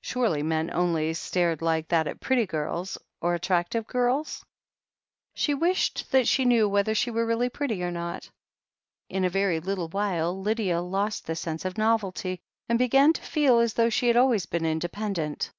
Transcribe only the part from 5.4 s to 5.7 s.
THE HEEL OF ACHILLES She